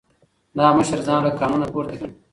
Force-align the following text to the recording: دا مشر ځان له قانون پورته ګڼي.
دا 0.57 0.65
مشر 0.77 0.99
ځان 1.07 1.19
له 1.25 1.31
قانون 1.39 1.61
پورته 1.73 1.95
ګڼي. 1.99 2.13